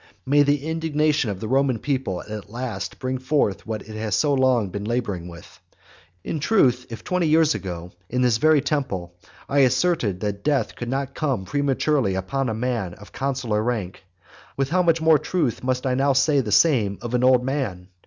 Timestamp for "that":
10.21-10.43